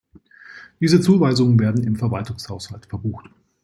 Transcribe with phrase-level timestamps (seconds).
[0.79, 3.27] Diese Zuweisungen werden im Verwaltungshaushalt verbucht.